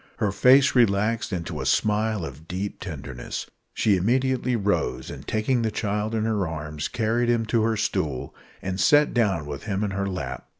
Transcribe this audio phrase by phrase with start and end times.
[0.17, 3.45] Her face relaxed into a smile of deep tenderness.
[3.71, 8.33] She immediately rose, and taking the child in her arms carried him to her stool,
[8.63, 10.47] and sat down with him in her lap.